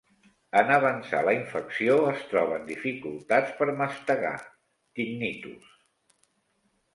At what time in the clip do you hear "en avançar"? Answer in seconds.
0.59-1.19